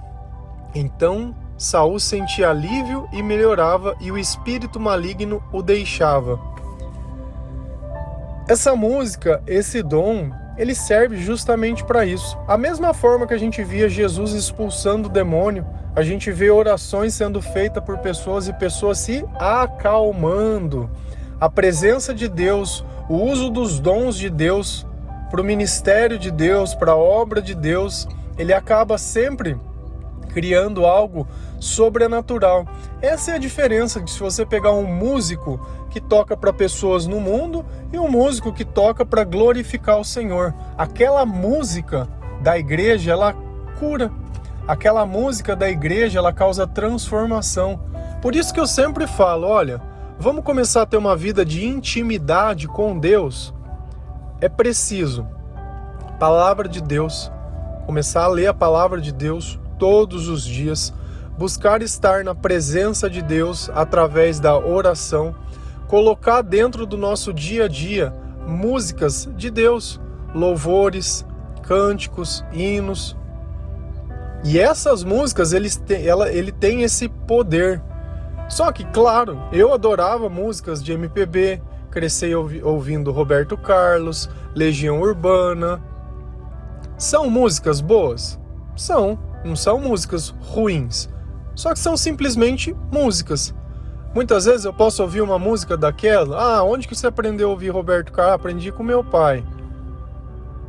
Então 0.74 1.36
Saul 1.62 2.00
sentia 2.00 2.50
alívio 2.50 3.08
e 3.14 3.22
melhorava, 3.22 3.96
e 4.02 4.12
o 4.12 4.18
espírito 4.18 4.80
maligno 4.80 5.44
o 5.54 5.62
deixava. 5.62 6.40
Essa 8.48 8.76
música, 8.76 9.44
esse 9.46 9.84
dom, 9.84 10.32
ele 10.58 10.74
serve 10.74 11.18
justamente 11.18 11.84
para 11.84 12.04
isso. 12.04 12.36
A 12.48 12.58
mesma 12.58 12.96
forma 12.96 13.28
que 13.28 13.36
a 13.36 13.38
gente 13.38 13.64
via 13.64 13.88
Jesus 13.88 14.34
expulsando 14.34 15.08
o 15.08 15.12
demônio, 15.12 15.64
a 15.96 16.02
gente 16.02 16.32
vê 16.32 16.50
orações 16.50 17.14
sendo 17.14 17.40
feitas 17.44 17.84
por 17.84 18.00
pessoas 18.00 18.48
e 18.48 18.54
pessoas 18.54 18.98
se 18.98 19.24
acalmando. 19.36 20.90
A 21.40 21.48
presença 21.48 22.12
de 22.12 22.28
Deus, 22.28 22.84
o 23.08 23.18
uso 23.18 23.52
dos 23.52 23.80
dons 23.80 24.18
de 24.18 24.32
Deus 24.32 24.84
para 25.30 25.40
o 25.40 25.46
ministério 25.46 26.18
de 26.18 26.32
Deus, 26.32 26.74
para 26.74 26.94
a 26.94 26.98
obra 26.98 27.40
de 27.40 27.54
Deus, 27.54 28.08
ele 28.36 28.52
acaba 28.52 28.98
sempre 28.98 29.56
criando 30.32 30.86
algo 30.86 31.28
sobrenatural. 31.60 32.66
Essa 33.02 33.32
é 33.32 33.36
a 33.36 33.40
diferença 33.40 34.02
de 34.02 34.10
se 34.10 34.20
você 34.20 34.46
pegar 34.46 34.72
um 34.72 34.86
músico 34.86 35.60
que 35.90 36.00
toca 36.00 36.36
para 36.36 36.54
pessoas 36.54 37.06
no 37.06 37.20
mundo 37.20 37.66
e 37.92 38.00
um 38.00 38.10
músico 38.10 38.54
que 38.54 38.66
toca 38.66 39.06
para 39.06 39.24
glorificar 39.24 40.00
o 40.00 40.06
Senhor. 40.06 40.54
Aquela 40.78 41.26
música 41.26 42.08
da 42.42 42.58
igreja, 42.58 43.12
ela 43.12 43.36
cura. 43.80 44.12
Aquela 44.68 45.06
música 45.06 45.56
da 45.56 45.70
igreja, 45.70 46.20
ela 46.20 46.32
causa 46.32 46.66
transformação. 46.66 47.80
Por 48.22 48.36
isso 48.36 48.54
que 48.54 48.60
eu 48.60 48.68
sempre 48.68 49.06
falo, 49.06 49.48
olha, 49.48 49.82
vamos 50.20 50.44
começar 50.44 50.84
a 50.84 50.86
ter 50.86 50.98
uma 50.98 51.16
vida 51.16 51.44
de 51.44 51.66
intimidade 51.66 52.68
com 52.68 52.98
Deus. 52.98 53.54
É 54.40 54.48
preciso 54.48 55.28
palavra 56.22 56.70
de 56.70 56.82
Deus, 56.82 57.32
começar 57.88 58.26
a 58.26 58.28
ler 58.28 58.46
a 58.46 58.54
palavra 58.54 59.02
de 59.02 59.12
Deus 59.12 59.60
todos 59.82 60.30
os 60.30 60.46
dias, 60.46 60.94
buscar 61.40 61.82
estar 61.82 62.24
na 62.24 62.36
presença 62.36 63.10
de 63.10 63.20
Deus 63.20 63.68
através 63.74 64.40
da 64.40 64.56
oração, 64.56 65.34
colocar 65.88 66.44
dentro 66.44 66.86
do 66.86 66.96
nosso 66.96 67.34
dia 67.34 67.66
a 67.66 67.68
dia 67.68 68.14
músicas 68.46 69.28
de 69.36 69.50
Deus, 69.50 70.00
louvores, 70.36 71.26
cânticos, 71.64 72.46
hinos. 72.54 73.18
E 74.44 74.60
essas 74.60 75.04
músicas, 75.04 75.52
eles 75.52 75.78
têm, 75.78 76.06
ela, 76.06 76.32
ele 76.32 76.52
tem 76.52 76.84
esse 76.84 77.10
poder. 77.10 77.82
Só 78.50 78.72
que, 78.72 78.86
claro, 78.86 79.42
eu 79.52 79.74
adorava 79.74 80.30
músicas 80.30 80.84
de 80.84 80.92
MPB, 80.92 81.60
cresci 81.90 82.36
ouvindo 82.36 83.12
Roberto 83.12 83.58
Carlos, 83.58 84.30
Legião 84.54 85.02
Urbana. 85.02 85.82
São 87.00 87.28
músicas 87.32 87.82
boas? 87.82 88.40
São. 88.76 89.31
Não 89.44 89.56
são 89.56 89.80
músicas 89.80 90.30
ruins, 90.30 91.10
só 91.56 91.74
que 91.74 91.80
são 91.80 91.98
simplesmente 91.98 92.76
músicas. 92.92 93.54
Muitas 94.14 94.46
vezes 94.46 94.66
eu 94.66 94.74
posso 94.74 95.02
ouvir 95.02 95.22
uma 95.22 95.40
música 95.40 95.78
daquela. 95.78 96.38
Ah, 96.38 96.64
onde 96.64 96.88
que 96.88 96.96
você 96.96 97.08
aprendeu 97.08 97.48
a 97.48 97.52
ouvir 97.52 97.70
Roberto 97.70 98.12
Carlos? 98.12 98.36
Aprendi 98.36 98.72
com 98.72 98.84
meu 98.84 99.04
pai. 99.04 99.44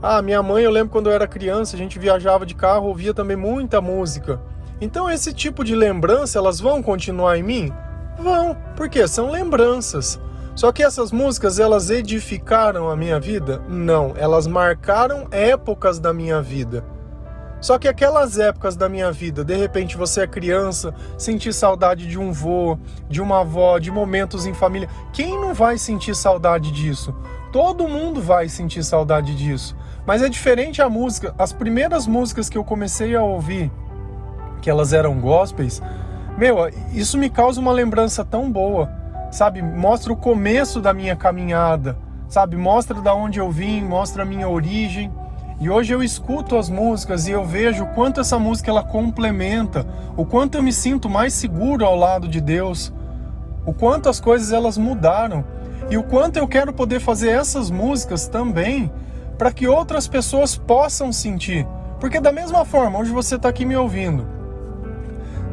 Ah, 0.00 0.22
minha 0.22 0.42
mãe, 0.42 0.64
eu 0.64 0.70
lembro 0.70 0.90
quando 0.90 1.08
eu 1.08 1.12
era 1.12 1.26
criança, 1.26 1.76
a 1.76 1.78
gente 1.78 1.98
viajava 1.98 2.46
de 2.46 2.54
carro, 2.54 2.86
ouvia 2.86 3.12
também 3.12 3.36
muita 3.36 3.80
música. 3.80 4.40
Então 4.80 5.08
esse 5.10 5.32
tipo 5.32 5.62
de 5.64 5.74
lembrança, 5.74 6.38
elas 6.38 6.60
vão 6.60 6.82
continuar 6.82 7.36
em 7.36 7.42
mim? 7.42 7.72
Vão, 8.18 8.56
porque 8.76 9.06
são 9.06 9.30
lembranças. 9.30 10.20
Só 10.54 10.70
que 10.70 10.82
essas 10.82 11.10
músicas, 11.12 11.58
elas 11.58 11.88
edificaram 11.88 12.90
a 12.90 12.96
minha 12.96 13.18
vida? 13.18 13.62
Não, 13.68 14.12
elas 14.16 14.46
marcaram 14.46 15.26
épocas 15.30 15.98
da 15.98 16.12
minha 16.12 16.42
vida. 16.42 16.84
Só 17.62 17.78
que 17.78 17.86
aquelas 17.86 18.40
épocas 18.40 18.74
da 18.74 18.88
minha 18.88 19.12
vida, 19.12 19.44
de 19.44 19.54
repente 19.54 19.96
você 19.96 20.22
é 20.22 20.26
criança, 20.26 20.92
sentir 21.16 21.54
saudade 21.54 22.08
de 22.08 22.18
um 22.18 22.32
vô, 22.32 22.76
de 23.08 23.22
uma 23.22 23.42
avó, 23.42 23.78
de 23.78 23.88
momentos 23.88 24.46
em 24.46 24.52
família. 24.52 24.88
Quem 25.12 25.40
não 25.40 25.54
vai 25.54 25.78
sentir 25.78 26.16
saudade 26.16 26.72
disso? 26.72 27.14
Todo 27.52 27.86
mundo 27.86 28.20
vai 28.20 28.48
sentir 28.48 28.82
saudade 28.82 29.36
disso. 29.36 29.76
Mas 30.04 30.22
é 30.22 30.28
diferente 30.28 30.82
a 30.82 30.90
música. 30.90 31.32
As 31.38 31.52
primeiras 31.52 32.04
músicas 32.04 32.48
que 32.48 32.58
eu 32.58 32.64
comecei 32.64 33.14
a 33.14 33.22
ouvir, 33.22 33.70
que 34.60 34.68
elas 34.68 34.92
eram 34.92 35.20
gospels, 35.20 35.80
meu, 36.36 36.68
isso 36.92 37.16
me 37.16 37.30
causa 37.30 37.60
uma 37.60 37.70
lembrança 37.70 38.24
tão 38.24 38.50
boa, 38.50 38.90
sabe? 39.30 39.62
Mostra 39.62 40.12
o 40.12 40.16
começo 40.16 40.80
da 40.80 40.92
minha 40.92 41.14
caminhada, 41.14 41.96
sabe? 42.28 42.56
Mostra 42.56 43.00
da 43.00 43.14
onde 43.14 43.38
eu 43.38 43.52
vim, 43.52 43.82
mostra 43.82 44.24
a 44.24 44.26
minha 44.26 44.48
origem. 44.48 45.12
E 45.62 45.70
hoje 45.70 45.94
eu 45.94 46.02
escuto 46.02 46.58
as 46.58 46.68
músicas 46.68 47.28
e 47.28 47.30
eu 47.30 47.44
vejo 47.44 47.84
o 47.84 47.94
quanto 47.94 48.20
essa 48.20 48.36
música 48.36 48.68
ela 48.68 48.82
complementa, 48.82 49.86
o 50.16 50.26
quanto 50.26 50.58
eu 50.58 50.62
me 50.62 50.72
sinto 50.72 51.08
mais 51.08 51.32
seguro 51.34 51.84
ao 51.84 51.94
lado 51.94 52.26
de 52.26 52.40
Deus, 52.40 52.92
o 53.64 53.72
quanto 53.72 54.08
as 54.08 54.18
coisas 54.18 54.50
elas 54.50 54.76
mudaram 54.76 55.44
e 55.88 55.96
o 55.96 56.02
quanto 56.02 56.36
eu 56.36 56.48
quero 56.48 56.72
poder 56.72 56.98
fazer 56.98 57.28
essas 57.28 57.70
músicas 57.70 58.26
também 58.26 58.90
para 59.38 59.52
que 59.52 59.68
outras 59.68 60.08
pessoas 60.08 60.56
possam 60.56 61.12
sentir. 61.12 61.64
Porque 62.00 62.18
da 62.18 62.32
mesma 62.32 62.64
forma, 62.64 62.98
hoje 62.98 63.12
você 63.12 63.36
está 63.36 63.48
aqui 63.48 63.64
me 63.64 63.76
ouvindo, 63.76 64.26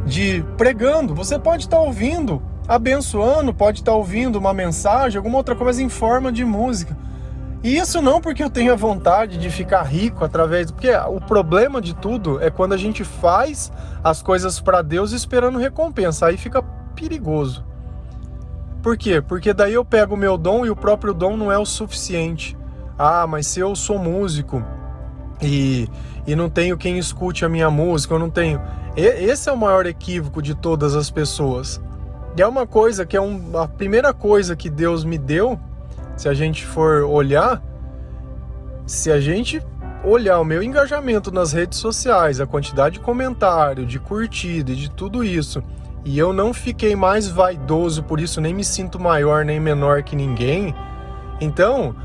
de 0.08 0.44
pregando, 0.58 1.14
você 1.14 1.38
pode 1.38 1.66
estar 1.66 1.78
tá 1.78 1.84
ouvindo, 1.84 2.42
abençoando, 2.68 3.54
pode 3.54 3.82
estar 3.82 3.92
tá 3.92 3.98
ouvindo 3.98 4.38
uma 4.40 4.56
mensagem, 4.56 5.20
alguma 5.20 5.38
outra 5.38 5.56
coisa 5.56 5.84
em 5.84 5.90
forma 5.90 6.32
de 6.32 6.44
música. 6.44 6.98
E 7.62 7.76
isso 7.78 8.02
não 8.02 8.22
porque 8.22 8.42
eu 8.42 8.50
tenha 8.50 8.76
vontade 8.76 9.38
de 9.38 9.50
ficar 9.50 9.84
rico 9.84 10.24
através, 10.24 10.72
porque 10.72 10.90
o 10.92 11.20
problema 11.20 11.82
de 11.82 11.94
tudo 11.94 12.42
é 12.42 12.50
quando 12.50 12.74
a 12.74 12.78
gente 12.78 13.04
faz 13.04 13.72
as 14.02 14.22
coisas 14.22 14.62
para 14.62 14.82
Deus 14.82 15.12
esperando 15.12 15.60
recompensa, 15.60 16.28
aí 16.28 16.38
fica 16.38 16.62
perigoso. 16.96 17.66
Por 18.82 18.98
quê? 18.98 19.22
Porque 19.22 19.54
daí 19.54 19.74
eu 19.74 19.84
pego 19.84 20.16
o 20.16 20.18
meu 20.18 20.38
dom 20.38 20.66
e 20.66 20.70
o 20.70 20.76
próprio 20.76 21.14
dom 21.14 21.36
não 21.36 21.52
é 21.52 21.58
o 21.58 21.66
suficiente. 21.66 22.58
Ah, 22.98 23.28
mas 23.28 23.46
se 23.48 23.60
eu 23.60 23.76
sou 23.76 24.00
músico 24.00 24.64
e, 25.42 25.90
e 26.26 26.36
não 26.36 26.50
tenho 26.50 26.78
quem 26.78 26.98
escute 26.98 27.44
a 27.44 27.50
minha 27.50 27.70
música, 27.70 28.14
eu 28.14 28.20
não 28.20 28.30
tenho. 28.30 28.62
Esse 28.96 29.50
é 29.50 29.52
o 29.52 29.58
maior 29.58 29.86
equívoco 29.86 30.42
de 30.42 30.56
todas 30.56 30.96
as 30.96 31.12
pessoas. 31.12 31.82
E 32.38 32.42
é 32.42 32.48
uma 32.48 32.66
coisa 32.66 33.06
que 33.06 33.18
é 33.18 33.22
um, 33.22 33.58
a 33.58 33.68
primeira 33.68 34.14
coisa 34.14 34.56
que 34.56 34.70
Deus 34.70 35.04
me 35.04 35.18
deu 35.18 35.60
se 36.20 36.28
a 36.28 36.34
gente 36.34 36.66
for 36.66 37.04
olhar, 37.04 37.64
se 38.86 39.10
a 39.10 39.22
gente 39.22 39.66
olhar 40.04 40.38
o 40.42 40.44
meu 40.44 40.62
engajamento 40.62 41.32
nas 41.32 41.54
redes 41.54 41.80
sociais, 41.80 42.42
a 42.42 42.46
quantidade 42.46 42.96
de 42.96 43.00
comentário, 43.00 43.86
de 43.86 44.00
curtida 44.00 44.74
e 44.74 44.76
de 44.76 44.92
tudo 44.92 45.24
isso, 45.24 45.64
e 46.04 46.20
eu 46.20 46.34
não 46.34 46.54
fiquei 46.54 46.94
mais 46.94 47.30
vaidoso 47.30 48.04
por 48.04 48.20
isso, 48.20 48.42
nem 48.42 48.54
me 48.54 48.66
sinto 48.66 49.00
maior 49.00 49.46
nem 49.46 49.62
menor 49.62 50.04
que 50.04 50.14
ninguém, 50.14 50.76
então 51.40 51.96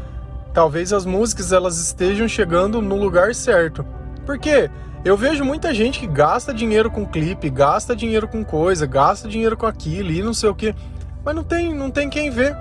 talvez 0.52 0.92
as 0.92 1.04
músicas 1.04 1.50
elas 1.50 1.80
estejam 1.80 2.28
chegando 2.28 2.80
no 2.80 2.94
lugar 2.94 3.34
certo. 3.34 3.84
Porque 4.24 4.70
eu 5.04 5.16
vejo 5.16 5.44
muita 5.44 5.74
gente 5.74 5.98
que 5.98 6.06
gasta 6.06 6.54
dinheiro 6.54 6.88
com 6.88 7.04
clipe, 7.04 7.50
gasta 7.50 7.96
dinheiro 7.96 8.28
com 8.28 8.44
coisa, 8.44 8.86
gasta 8.86 9.26
dinheiro 9.26 9.56
com 9.56 9.66
aquilo 9.66 10.12
e 10.12 10.22
não 10.22 10.32
sei 10.32 10.50
o 10.50 10.54
que, 10.54 10.72
mas 11.24 11.34
não 11.34 11.42
tem, 11.42 11.74
não 11.74 11.90
tem 11.90 12.08
quem 12.08 12.30
vê. 12.30 12.54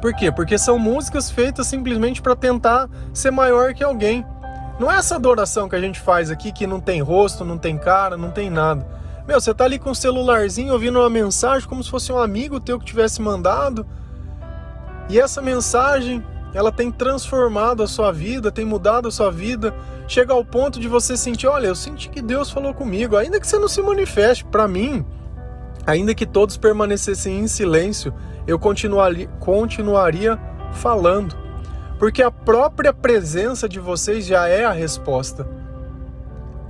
Por 0.00 0.14
quê? 0.14 0.32
Porque 0.32 0.56
são 0.56 0.78
músicas 0.78 1.30
feitas 1.30 1.66
simplesmente 1.66 2.22
para 2.22 2.34
tentar 2.34 2.88
ser 3.12 3.30
maior 3.30 3.74
que 3.74 3.84
alguém. 3.84 4.24
Não 4.78 4.90
é 4.90 4.96
essa 4.96 5.16
adoração 5.16 5.68
que 5.68 5.76
a 5.76 5.80
gente 5.80 6.00
faz 6.00 6.30
aqui 6.30 6.50
que 6.50 6.66
não 6.66 6.80
tem 6.80 7.02
rosto, 7.02 7.44
não 7.44 7.58
tem 7.58 7.76
cara, 7.76 8.16
não 8.16 8.30
tem 8.30 8.48
nada. 8.48 8.86
Meu, 9.28 9.38
você 9.38 9.52
tá 9.52 9.64
ali 9.64 9.78
com 9.78 9.90
o 9.90 9.94
celularzinho 9.94 10.72
ouvindo 10.72 10.98
uma 10.98 11.10
mensagem 11.10 11.68
como 11.68 11.84
se 11.84 11.90
fosse 11.90 12.10
um 12.10 12.18
amigo 12.18 12.58
teu 12.58 12.78
que 12.78 12.86
tivesse 12.86 13.20
mandado. 13.20 13.86
E 15.10 15.20
essa 15.20 15.42
mensagem, 15.42 16.24
ela 16.54 16.72
tem 16.72 16.90
transformado 16.90 17.82
a 17.82 17.86
sua 17.86 18.10
vida, 18.10 18.50
tem 18.50 18.64
mudado 18.64 19.06
a 19.06 19.10
sua 19.10 19.30
vida, 19.30 19.74
chega 20.08 20.32
ao 20.32 20.44
ponto 20.44 20.80
de 20.80 20.88
você 20.88 21.16
sentir, 21.16 21.46
olha, 21.46 21.66
eu 21.66 21.74
senti 21.74 22.08
que 22.08 22.22
Deus 22.22 22.50
falou 22.50 22.72
comigo, 22.72 23.16
ainda 23.16 23.38
que 23.38 23.46
você 23.46 23.58
não 23.58 23.68
se 23.68 23.82
manifeste 23.82 24.44
para 24.46 24.66
mim, 24.66 25.04
ainda 25.86 26.14
que 26.14 26.26
todos 26.26 26.56
permanecessem 26.56 27.40
em 27.40 27.46
silêncio, 27.46 28.12
eu 28.46 28.58
continuaria, 28.58 29.26
continuaria 29.38 30.38
falando, 30.72 31.36
porque 31.98 32.22
a 32.22 32.30
própria 32.30 32.92
presença 32.92 33.68
de 33.68 33.78
vocês 33.78 34.24
já 34.24 34.48
é 34.48 34.64
a 34.64 34.72
resposta. 34.72 35.46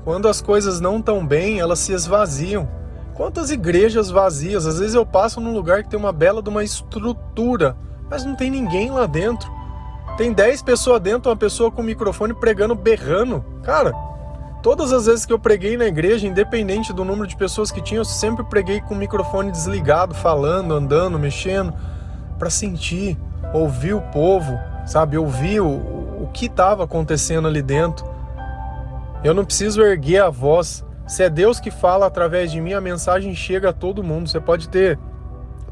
Quando 0.05 0.29
as 0.29 0.40
coisas 0.40 0.81
não 0.81 0.99
estão 0.99 1.25
bem, 1.25 1.61
elas 1.61 1.79
se 1.79 1.93
esvaziam. 1.93 2.69
Quantas 3.14 3.50
igrejas 3.50 4.11
vazias? 4.11 4.67
Às 4.67 4.79
vezes 4.79 4.95
eu 4.95 5.05
passo 5.05 5.40
num 5.40 5.52
lugar 5.52 5.83
que 5.83 5.90
tem 5.90 5.99
uma 5.99 6.12
bela 6.12 6.43
de 6.43 6.49
uma 6.49 6.64
estrutura, 6.64 7.76
mas 8.09 8.25
não 8.25 8.35
tem 8.35 8.50
ninguém 8.50 8.90
lá 8.90 9.07
dentro. 9.07 9.50
Tem 10.17 10.33
10 10.33 10.62
pessoas 10.62 11.00
dentro, 11.00 11.31
uma 11.31 11.37
pessoa 11.37 11.71
com 11.71 11.83
microfone 11.83 12.35
pregando, 12.35 12.75
berrando. 12.75 13.45
Cara, 13.62 13.93
todas 14.62 14.93
as 14.93 15.07
vezes 15.07 15.26
que 15.26 15.33
eu 15.33 15.38
preguei 15.38 15.76
na 15.76 15.87
igreja, 15.87 16.26
independente 16.26 16.93
do 16.93 17.05
número 17.05 17.26
de 17.26 17.37
pessoas 17.37 17.71
que 17.71 17.81
tinha, 17.81 18.00
eu 18.00 18.05
sempre 18.05 18.45
preguei 18.45 18.81
com 18.81 18.95
o 18.95 18.97
microfone 18.97 19.50
desligado, 19.50 20.14
falando, 20.14 20.75
andando, 20.75 21.19
mexendo, 21.19 21.73
para 22.38 22.50
sentir, 22.50 23.19
ouvir 23.52 23.95
o 23.95 24.00
povo, 24.00 24.59
sabe? 24.87 25.17
Ouvir 25.17 25.61
o, 25.61 25.69
o 25.69 26.31
que 26.33 26.47
estava 26.47 26.85
acontecendo 26.85 27.49
ali 27.49 27.62
dentro. 27.62 28.07
Eu 29.23 29.35
não 29.35 29.45
preciso 29.45 29.83
erguer 29.83 30.23
a 30.23 30.31
voz, 30.31 30.85
se 31.07 31.25
é 31.25 31.29
Deus 31.29 31.59
que 31.59 31.73
fala 31.73 32.07
através 32.07 32.52
de 32.52 32.61
mim, 32.61 32.73
a 32.73 32.81
mensagem 32.81 33.35
chega 33.35 33.71
a 33.71 33.73
todo 33.73 34.02
mundo. 34.02 34.29
Você 34.29 34.38
pode 34.38 34.69
ter 34.69 34.97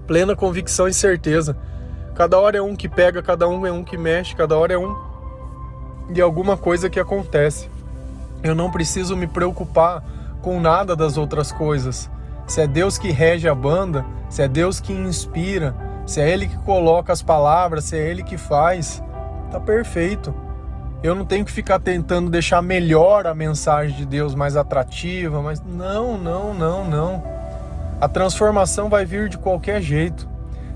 plena 0.04 0.34
convicção 0.34 0.88
e 0.88 0.92
certeza. 0.92 1.56
Cada 2.14 2.36
hora 2.38 2.58
é 2.58 2.62
um 2.62 2.74
que 2.74 2.88
pega, 2.88 3.22
cada 3.22 3.46
um 3.46 3.64
é 3.64 3.70
um 3.70 3.84
que 3.84 3.96
mexe, 3.96 4.34
cada 4.34 4.58
hora 4.58 4.74
é 4.74 4.78
um 4.78 4.96
de 6.10 6.20
alguma 6.20 6.56
coisa 6.56 6.90
que 6.90 6.98
acontece. 6.98 7.70
Eu 8.42 8.54
não 8.54 8.70
preciso 8.70 9.16
me 9.16 9.26
preocupar 9.26 10.02
com 10.42 10.60
nada 10.60 10.94
das 10.94 11.16
outras 11.16 11.50
coisas. 11.50 12.10
Se 12.46 12.60
é 12.60 12.66
Deus 12.66 12.96
que 12.96 13.10
rege 13.10 13.48
a 13.48 13.54
banda, 13.54 14.04
se 14.28 14.42
é 14.42 14.48
Deus 14.48 14.80
que 14.80 14.92
inspira, 14.92 15.74
se 16.06 16.20
é 16.20 16.30
Ele 16.30 16.48
que 16.48 16.56
coloca 16.58 17.12
as 17.12 17.20
palavras, 17.20 17.84
se 17.84 17.96
é 17.96 18.08
Ele 18.08 18.22
que 18.22 18.38
faz, 18.38 19.02
tá 19.50 19.60
perfeito. 19.60 20.34
Eu 21.02 21.14
não 21.14 21.24
tenho 21.24 21.44
que 21.44 21.52
ficar 21.52 21.78
tentando 21.78 22.30
deixar 22.30 22.62
melhor 22.62 23.26
a 23.26 23.34
mensagem 23.34 23.96
de 23.96 24.06
Deus 24.06 24.34
mais 24.34 24.56
atrativa, 24.56 25.40
mas 25.42 25.60
não, 25.60 26.16
não, 26.16 26.54
não, 26.54 26.84
não. 26.84 27.22
A 28.00 28.08
transformação 28.08 28.88
vai 28.88 29.04
vir 29.04 29.28
de 29.28 29.38
qualquer 29.38 29.82
jeito. 29.82 30.28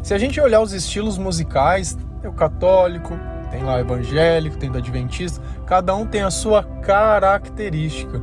Se 0.03 0.13
a 0.13 0.19
gente 0.19 0.41
olhar 0.41 0.61
os 0.61 0.73
estilos 0.73 1.17
musicais, 1.17 1.97
tem 2.21 2.31
o 2.31 2.35
católico, 2.35 3.19
tem 3.53 3.63
lá 3.63 3.77
o 3.77 3.79
evangélico, 3.79 4.57
tem 4.57 4.69
o 4.69 4.77
adventista, 4.77 5.41
cada 5.65 5.95
um 5.95 6.05
tem 6.05 6.23
a 6.23 6.31
sua 6.31 6.65
característica. 6.65 8.21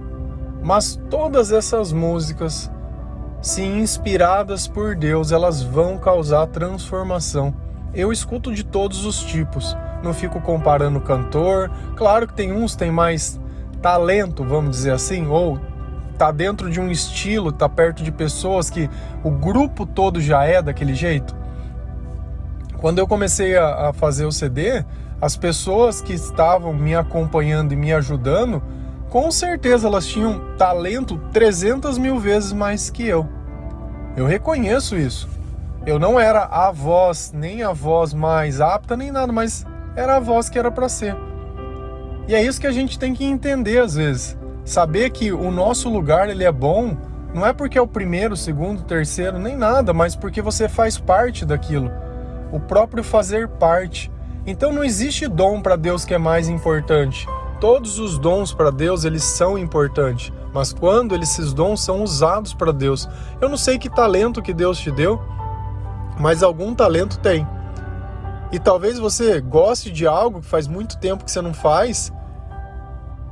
Mas 0.61 0.99
todas 1.09 1.53
essas 1.53 1.93
músicas, 1.93 2.69
se 3.41 3.63
inspiradas 3.63 4.67
por 4.67 4.93
Deus, 4.93 5.31
elas 5.31 5.61
vão 5.61 5.97
causar 5.97 6.47
transformação. 6.47 7.53
Eu 7.93 8.11
escuto 8.11 8.53
de 8.53 8.65
todos 8.65 9.05
os 9.05 9.23
tipos 9.23 9.77
não 10.03 10.13
fico 10.13 10.39
comparando 10.39 10.99
cantor. 10.99 11.69
Claro 11.95 12.27
que 12.27 12.33
tem 12.33 12.51
uns 12.51 12.75
tem 12.75 12.91
mais 12.91 13.39
talento, 13.81 14.43
vamos 14.43 14.71
dizer 14.71 14.91
assim, 14.91 15.27
ou 15.27 15.59
tá 16.17 16.31
dentro 16.31 16.69
de 16.69 16.81
um 16.81 16.91
estilo, 16.91 17.51
tá 17.51 17.69
perto 17.69 18.03
de 18.03 18.11
pessoas 18.11 18.69
que 18.69 18.89
o 19.23 19.31
grupo 19.31 19.85
todo 19.85 20.19
já 20.19 20.43
é 20.43 20.61
daquele 20.61 20.93
jeito. 20.93 21.35
Quando 22.77 22.99
eu 22.99 23.07
comecei 23.07 23.57
a, 23.57 23.89
a 23.89 23.93
fazer 23.93 24.25
o 24.25 24.31
CD, 24.31 24.83
as 25.21 25.35
pessoas 25.35 26.01
que 26.01 26.13
estavam 26.13 26.73
me 26.73 26.95
acompanhando 26.95 27.73
e 27.73 27.75
me 27.75 27.93
ajudando, 27.93 28.61
com 29.09 29.29
certeza 29.31 29.87
elas 29.87 30.07
tinham 30.07 30.55
talento 30.57 31.17
300 31.31 31.97
mil 31.97 32.19
vezes 32.19 32.53
mais 32.53 32.89
que 32.89 33.05
eu. 33.05 33.27
Eu 34.15 34.25
reconheço 34.25 34.95
isso. 34.95 35.27
Eu 35.85 35.97
não 35.97 36.19
era 36.19 36.43
a 36.43 36.71
voz, 36.71 37.31
nem 37.33 37.63
a 37.63 37.71
voz 37.71 38.13
mais 38.13 38.61
apta, 38.61 38.95
nem 38.95 39.11
nada, 39.11 39.31
mas 39.31 39.65
era 39.95 40.17
a 40.17 40.19
voz 40.19 40.49
que 40.49 40.59
era 40.59 40.71
para 40.71 40.89
ser. 40.89 41.15
E 42.27 42.35
é 42.35 42.43
isso 42.43 42.61
que 42.61 42.67
a 42.67 42.71
gente 42.71 42.99
tem 42.99 43.13
que 43.13 43.25
entender 43.25 43.79
às 43.79 43.95
vezes. 43.95 44.37
Saber 44.63 45.09
que 45.09 45.31
o 45.31 45.49
nosso 45.49 45.89
lugar 45.89 46.29
ele 46.29 46.43
é 46.43 46.51
bom, 46.51 46.95
não 47.33 47.45
é 47.45 47.53
porque 47.53 47.77
é 47.77 47.81
o 47.81 47.87
primeiro, 47.87 48.35
segundo, 48.35 48.83
terceiro, 48.83 49.39
nem 49.39 49.57
nada, 49.57 49.93
mas 49.93 50.15
porque 50.15 50.41
você 50.41 50.69
faz 50.69 50.97
parte 50.97 51.45
daquilo. 51.45 51.91
O 52.51 52.59
próprio 52.59 53.03
fazer 53.03 53.47
parte. 53.47 54.11
Então 54.49 54.73
não 54.73 54.83
existe 54.83 55.27
dom 55.27 55.61
para 55.61 55.75
Deus 55.75 56.03
que 56.05 56.13
é 56.15 56.17
mais 56.17 56.49
importante. 56.49 57.27
Todos 57.61 57.99
os 57.99 58.17
dons 58.17 58.51
para 58.51 58.71
Deus, 58.71 59.05
eles 59.05 59.23
são 59.23 59.59
importantes, 59.59 60.33
mas 60.51 60.73
quando 60.73 61.15
esses 61.15 61.53
dons 61.53 61.81
são 61.81 62.01
usados 62.01 62.51
para 62.51 62.73
Deus. 62.73 63.07
Eu 63.39 63.47
não 63.47 63.57
sei 63.57 63.77
que 63.77 63.87
talento 63.87 64.41
que 64.41 64.51
Deus 64.51 64.79
te 64.79 64.89
deu, 64.89 65.21
mas 66.19 66.41
algum 66.41 66.73
talento 66.73 67.19
tem. 67.19 67.47
E 68.51 68.57
talvez 68.57 68.97
você 68.97 69.39
goste 69.39 69.91
de 69.91 70.07
algo 70.07 70.41
que 70.41 70.47
faz 70.47 70.67
muito 70.67 70.97
tempo 70.97 71.23
que 71.23 71.31
você 71.31 71.43
não 71.43 71.53
faz. 71.53 72.11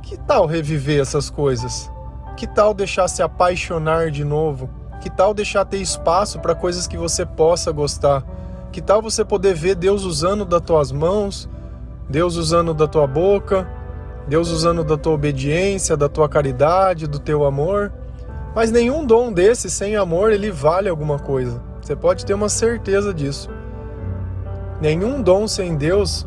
Que 0.02 0.16
tal 0.16 0.46
reviver 0.46 1.00
essas 1.00 1.28
coisas? 1.28 1.90
Que 2.36 2.46
tal 2.46 2.72
deixar 2.72 3.08
se 3.08 3.24
apaixonar 3.24 4.12
de 4.12 4.22
novo? 4.22 4.70
Que 5.00 5.10
tal 5.10 5.34
deixar 5.34 5.64
ter 5.64 5.78
espaço 5.78 6.38
para 6.38 6.54
coisas 6.54 6.86
que 6.86 6.96
você 6.96 7.26
possa 7.26 7.72
gostar? 7.72 8.22
Que 8.70 8.80
tal 8.80 9.00
você 9.00 9.24
poder 9.24 9.54
ver 9.54 9.74
Deus 9.74 10.04
usando 10.04 10.44
das 10.44 10.60
tuas 10.60 10.92
mãos, 10.92 11.48
Deus 12.08 12.36
usando 12.36 12.74
da 12.74 12.86
tua 12.86 13.06
boca, 13.06 13.68
Deus 14.26 14.50
usando 14.50 14.84
da 14.84 14.96
tua 14.96 15.14
obediência, 15.14 15.96
da 15.96 16.08
tua 16.08 16.28
caridade, 16.28 17.06
do 17.06 17.18
teu 17.18 17.44
amor? 17.44 17.92
Mas 18.54 18.70
nenhum 18.70 19.06
dom 19.06 19.32
desse 19.32 19.70
sem 19.70 19.96
amor 19.96 20.32
ele 20.32 20.50
vale 20.50 20.88
alguma 20.88 21.18
coisa. 21.18 21.62
Você 21.80 21.96
pode 21.96 22.26
ter 22.26 22.34
uma 22.34 22.48
certeza 22.48 23.14
disso. 23.14 23.48
Nenhum 24.80 25.22
dom 25.22 25.48
sem 25.48 25.76
Deus 25.76 26.26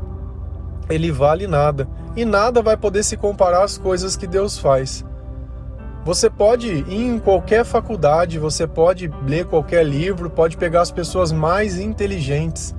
ele 0.90 1.12
vale 1.12 1.48
nada 1.48 1.88
e 2.16 2.26
nada 2.26 2.62
vai 2.62 2.76
poder 2.76 3.04
se 3.04 3.16
comparar 3.16 3.64
às 3.64 3.78
coisas 3.78 4.16
que 4.16 4.28
Deus 4.28 4.58
faz. 4.58 5.06
Você 6.04 6.30
pode 6.30 6.68
ir 6.68 6.94
em 6.94 7.20
qualquer 7.20 7.64
faculdade, 7.64 8.40
você 8.40 8.66
pode 8.66 9.12
ler 9.26 9.46
qualquer 9.46 9.86
livro, 9.86 10.30
pode 10.30 10.58
pegar 10.58 10.82
as 10.82 10.92
pessoas 10.92 11.32
mais 11.32 11.80
inteligentes. 11.80 12.76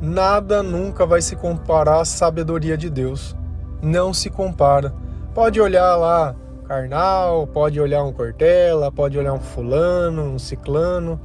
Nada 0.00 0.62
nunca 0.62 1.06
vai 1.06 1.22
se 1.22 1.36
comparar 1.36 2.00
à 2.00 2.04
sabedoria 2.04 2.76
de 2.76 2.90
Deus. 2.90 3.34
Não 3.82 4.12
se 4.12 4.28
compara. 4.28 4.94
Pode 5.34 5.60
olhar 5.60 5.96
lá 5.96 6.34
Carnal, 6.66 7.46
pode 7.46 7.80
olhar 7.80 8.02
um 8.02 8.12
Cortella, 8.12 8.90
pode 8.90 9.16
olhar 9.18 9.32
um 9.32 9.40
fulano, 9.40 10.22
um 10.24 10.38
ciclano. 10.38 11.20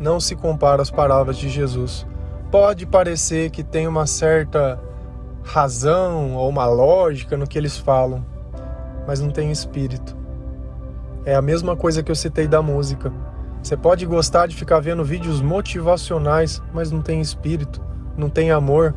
Não 0.00 0.18
se 0.18 0.34
compara 0.34 0.82
às 0.82 0.90
palavras 0.90 1.36
de 1.36 1.48
Jesus 1.48 2.06
pode 2.50 2.86
parecer 2.86 3.50
que 3.50 3.62
tem 3.62 3.86
uma 3.86 4.06
certa 4.06 4.80
razão 5.42 6.34
ou 6.34 6.48
uma 6.48 6.66
lógica 6.66 7.36
no 7.36 7.46
que 7.46 7.58
eles 7.58 7.76
falam, 7.76 8.24
mas 9.06 9.20
não 9.20 9.30
tem 9.30 9.50
espírito. 9.50 10.16
É 11.26 11.34
a 11.34 11.42
mesma 11.42 11.74
coisa 11.74 12.04
que 12.04 12.10
eu 12.10 12.14
citei 12.14 12.46
da 12.46 12.62
música. 12.62 13.12
Você 13.60 13.76
pode 13.76 14.06
gostar 14.06 14.46
de 14.46 14.54
ficar 14.54 14.78
vendo 14.78 15.04
vídeos 15.04 15.40
motivacionais, 15.40 16.62
mas 16.72 16.92
não 16.92 17.02
tem 17.02 17.20
espírito, 17.20 17.82
não 18.16 18.30
tem 18.30 18.52
amor. 18.52 18.94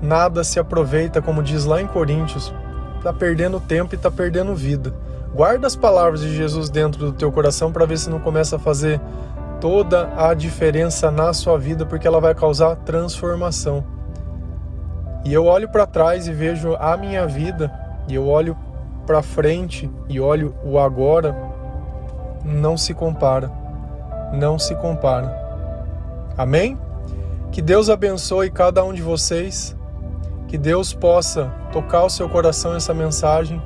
Nada 0.00 0.44
se 0.44 0.60
aproveita, 0.60 1.20
como 1.20 1.42
diz 1.42 1.64
lá 1.64 1.82
em 1.82 1.88
Coríntios, 1.88 2.54
está 2.98 3.12
perdendo 3.12 3.58
tempo 3.58 3.92
e 3.92 3.96
está 3.96 4.08
perdendo 4.08 4.54
vida. 4.54 4.94
Guarda 5.34 5.66
as 5.66 5.74
palavras 5.74 6.20
de 6.20 6.32
Jesus 6.32 6.70
dentro 6.70 7.06
do 7.06 7.12
teu 7.12 7.32
coração 7.32 7.72
para 7.72 7.84
ver 7.84 7.98
se 7.98 8.08
não 8.08 8.20
começa 8.20 8.54
a 8.54 8.58
fazer 8.58 9.00
toda 9.60 10.12
a 10.16 10.32
diferença 10.32 11.10
na 11.10 11.32
sua 11.32 11.58
vida 11.58 11.84
porque 11.84 12.06
ela 12.06 12.20
vai 12.20 12.36
causar 12.36 12.76
transformação. 12.76 13.84
E 15.24 15.34
eu 15.34 15.46
olho 15.46 15.68
para 15.68 15.86
trás 15.86 16.28
e 16.28 16.32
vejo 16.32 16.76
a 16.76 16.96
minha 16.96 17.26
vida, 17.26 17.72
e 18.06 18.14
eu 18.14 18.28
olho 18.28 18.56
para 19.04 19.22
frente 19.22 19.90
e 20.08 20.20
olho 20.20 20.54
o 20.64 20.78
agora, 20.78 21.36
não 22.44 22.76
se 22.76 22.92
compara. 22.92 23.50
Não 24.32 24.58
se 24.58 24.74
compara. 24.74 25.32
Amém? 26.36 26.78
Que 27.52 27.62
Deus 27.62 27.88
abençoe 27.88 28.50
cada 28.50 28.84
um 28.84 28.92
de 28.92 29.02
vocês. 29.02 29.76
Que 30.48 30.58
Deus 30.58 30.92
possa 30.92 31.52
tocar 31.72 32.04
o 32.04 32.10
seu 32.10 32.28
coração 32.28 32.74
essa 32.74 32.92
mensagem, 32.92 33.60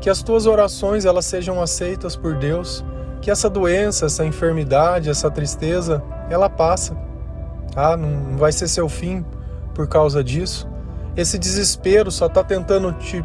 que 0.00 0.10
as 0.10 0.22
tuas 0.22 0.46
orações 0.46 1.04
elas 1.04 1.24
sejam 1.24 1.60
aceitas 1.60 2.16
por 2.16 2.34
Deus 2.36 2.84
que 3.26 3.30
essa 3.30 3.50
doença, 3.50 4.06
essa 4.06 4.24
enfermidade, 4.24 5.10
essa 5.10 5.28
tristeza, 5.28 6.00
ela 6.30 6.48
passa. 6.48 6.96
Tá? 7.72 7.96
Não 7.96 8.36
vai 8.36 8.52
ser 8.52 8.68
seu 8.68 8.88
fim 8.88 9.24
por 9.74 9.88
causa 9.88 10.22
disso. 10.22 10.68
Esse 11.16 11.36
desespero 11.36 12.10
só 12.10 12.26
está 12.26 12.44
tentando 12.44 12.92
te 12.92 13.24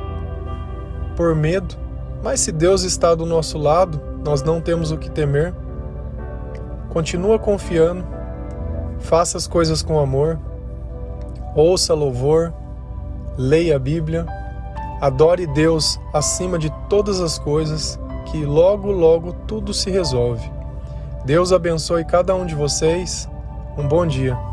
por 1.22 1.36
medo. 1.36 1.76
Mas 2.24 2.40
se 2.40 2.52
Deus 2.52 2.82
está 2.82 3.14
do 3.14 3.28
nosso 3.28 3.60
lado, 3.60 4.02
nós 4.26 4.42
não 4.42 4.60
temos 4.60 4.92
o 4.92 4.98
que 4.98 5.10
temer. 5.10 5.54
Continua 6.90 7.38
confiando, 7.38 8.04
faça 9.00 9.38
as 9.38 9.46
coisas 9.46 9.84
com 9.84 10.00
amor, 10.00 10.40
ouça 11.56 11.94
louvor, 11.94 12.52
leia 13.38 13.76
a 13.76 13.80
Bíblia, 13.80 14.26
adore 15.00 15.46
Deus 15.46 16.00
acima 16.12 16.58
de 16.58 16.72
todas 16.90 17.22
as 17.22 17.38
coisas 17.38 18.00
que 18.26 18.44
logo, 18.44 18.92
logo 18.92 19.34
tudo 19.48 19.74
se 19.74 19.90
resolve. 19.92 20.52
Deus 21.24 21.54
abençoe 21.54 22.04
cada 22.04 22.36
um 22.36 22.48
de 22.48 22.56
vocês. 22.56 23.30
Um 23.78 23.88
bom 23.88 24.06
dia. 24.08 24.51